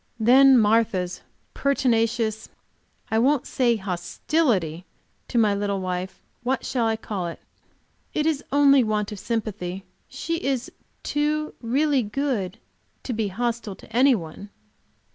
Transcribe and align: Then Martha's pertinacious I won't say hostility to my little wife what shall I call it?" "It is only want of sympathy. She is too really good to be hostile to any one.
Then 0.19 0.57
Martha's 0.57 1.21
pertinacious 1.53 2.49
I 3.11 3.19
won't 3.19 3.45
say 3.45 3.75
hostility 3.75 4.83
to 5.27 5.37
my 5.37 5.53
little 5.53 5.79
wife 5.79 6.23
what 6.41 6.65
shall 6.65 6.87
I 6.87 6.95
call 6.95 7.27
it?" 7.27 7.39
"It 8.11 8.25
is 8.25 8.43
only 8.51 8.83
want 8.83 9.11
of 9.11 9.19
sympathy. 9.19 9.83
She 10.07 10.37
is 10.37 10.71
too 11.03 11.53
really 11.61 12.01
good 12.01 12.57
to 13.03 13.13
be 13.13 13.27
hostile 13.27 13.75
to 13.75 13.95
any 13.95 14.15
one. 14.15 14.49